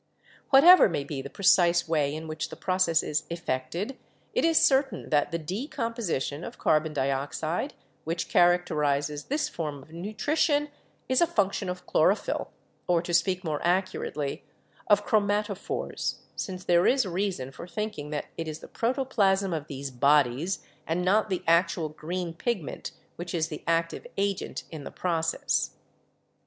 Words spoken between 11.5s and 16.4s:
of chlorophyll, or to speak more accurately, of chromatophores,